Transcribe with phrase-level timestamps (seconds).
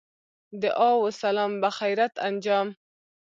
[0.63, 2.75] دعا و سلام بخیریت انجام.